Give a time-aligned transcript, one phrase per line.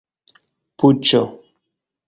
[0.83, 1.23] puĉo